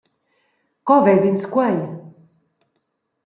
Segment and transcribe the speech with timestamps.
[0.87, 1.77] Co ves’ins quei?